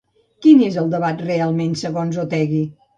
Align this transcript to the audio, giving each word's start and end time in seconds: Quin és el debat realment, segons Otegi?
Quin 0.45 0.63
és 0.69 0.79
el 0.85 0.89
debat 0.95 1.23
realment, 1.29 1.79
segons 1.85 2.23
Otegi? 2.29 2.69